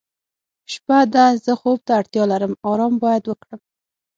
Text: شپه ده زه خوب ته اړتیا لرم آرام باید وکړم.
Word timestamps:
شپه 0.71 0.99
ده 1.13 1.25
زه 1.45 1.53
خوب 1.61 1.77
ته 1.85 1.91
اړتیا 1.99 2.23
لرم 2.31 2.53
آرام 2.71 2.93
باید 3.03 3.23
وکړم. 3.25 3.59